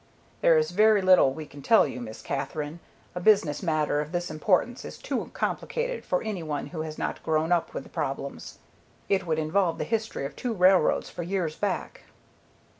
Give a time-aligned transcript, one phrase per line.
[0.41, 2.79] "There is very little we can tell you, Miss Katherine.
[3.13, 7.21] A business matter of this importance is too complicated for any one who has not
[7.21, 8.57] grown up with the problems.
[9.09, 12.01] It would involve the history of two railroads for years back."